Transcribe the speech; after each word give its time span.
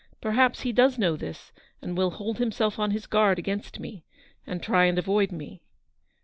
Perhaps 0.19 0.61
he 0.61 0.71
does 0.73 0.97
know 0.97 1.15
this 1.15 1.51
and 1.79 1.95
will 1.95 2.09
hold 2.09 2.39
himself 2.39 2.79
on 2.79 2.89
his 2.89 3.05
guard 3.05 3.37
against 3.37 3.79
me, 3.79 4.03
and 4.47 4.63
try 4.63 4.85
and 4.85 4.97
avoid 4.97 5.31
me." 5.31 5.61